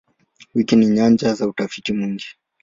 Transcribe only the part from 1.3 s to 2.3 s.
za utafiti mwingi.